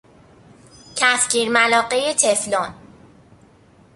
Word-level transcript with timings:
کفگیر 0.95 1.49
ملاقه 1.49 2.13
تفلون 2.13 2.69